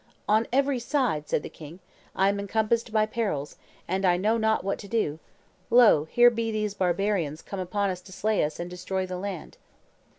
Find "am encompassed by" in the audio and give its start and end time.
2.29-3.05